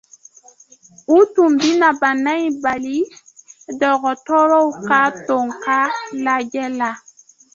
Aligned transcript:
U 1.17 1.17
tun 1.33 1.51
bɛna 1.59 1.87
bana 2.01 2.31
in 2.45 2.53
bali 2.63 2.97
dɔgɔtɔrɔw 3.79 4.67
ka 4.87 4.99
tɔn 5.25 5.47
ka 5.63 5.77
lajɛ 6.25 6.65
la. 6.79 6.89